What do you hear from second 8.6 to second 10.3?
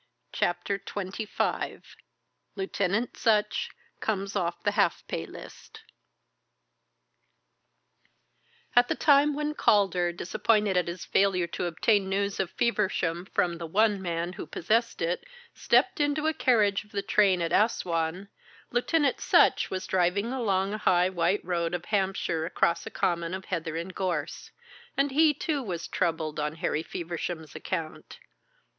At the time when Calder,